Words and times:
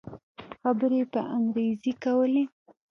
خبرې 0.61 0.97
يې 1.01 1.05
په 1.13 1.21
انګريزي 1.35 1.93
کولې. 2.03 2.43